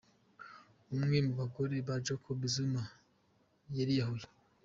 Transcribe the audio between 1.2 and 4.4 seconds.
mu bagore ba Jacob Zuma yariyahuye